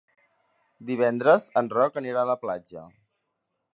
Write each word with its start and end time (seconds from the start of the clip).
Divendres 0.91 1.45
en 1.63 1.71
Roc 1.75 1.99
anirà 2.03 2.23
a 2.25 2.31
la 2.31 2.39
platja. 2.47 2.87